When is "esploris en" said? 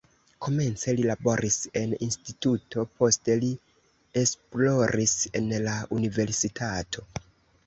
4.23-5.53